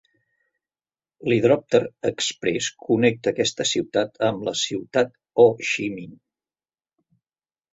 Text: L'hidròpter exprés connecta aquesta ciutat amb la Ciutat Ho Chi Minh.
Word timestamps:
L'hidròpter 1.31 1.81
exprés 2.09 2.69
connecta 2.87 3.33
aquesta 3.37 3.67
ciutat 3.73 4.17
amb 4.29 4.49
la 4.49 4.55
Ciutat 4.63 5.13
Ho 5.37 5.47
Chi 5.71 5.87
Minh. 5.99 6.19